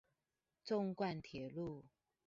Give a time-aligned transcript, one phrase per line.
[0.65, 1.85] 縱貫鐵路